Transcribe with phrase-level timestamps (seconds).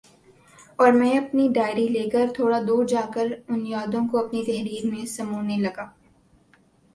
[0.79, 4.89] اور میں اپنی ڈائری لے کر تھوڑا دور جا کر ان یادوں کو اپنی تحریر
[4.89, 5.89] میں سمونے لگا